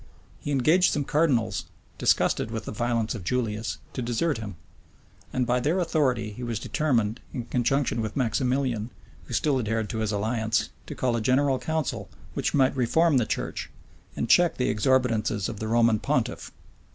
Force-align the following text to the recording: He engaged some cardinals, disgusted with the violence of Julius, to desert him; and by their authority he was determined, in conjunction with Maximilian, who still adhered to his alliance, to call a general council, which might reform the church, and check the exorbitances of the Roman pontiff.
He 0.39 0.49
engaged 0.51 0.93
some 0.93 1.03
cardinals, 1.03 1.65
disgusted 1.99 2.49
with 2.49 2.65
the 2.65 2.71
violence 2.71 3.13
of 3.13 3.23
Julius, 3.23 3.77
to 3.93 4.01
desert 4.01 4.39
him; 4.39 4.55
and 5.31 5.45
by 5.45 5.59
their 5.59 5.77
authority 5.79 6.31
he 6.31 6.41
was 6.41 6.57
determined, 6.57 7.19
in 7.35 7.45
conjunction 7.45 8.01
with 8.01 8.15
Maximilian, 8.15 8.89
who 9.25 9.33
still 9.35 9.59
adhered 9.59 9.91
to 9.91 9.99
his 9.99 10.11
alliance, 10.11 10.69
to 10.87 10.95
call 10.95 11.15
a 11.15 11.21
general 11.21 11.59
council, 11.59 12.09
which 12.33 12.55
might 12.55 12.75
reform 12.75 13.17
the 13.17 13.27
church, 13.27 13.69
and 14.15 14.27
check 14.27 14.57
the 14.57 14.69
exorbitances 14.73 15.47
of 15.47 15.59
the 15.59 15.67
Roman 15.67 15.99
pontiff. 15.99 16.51